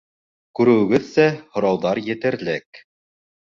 Күреүегеҙсә, 0.59 1.27
һорауҙар 1.59 2.03
етерлек. 2.09 2.85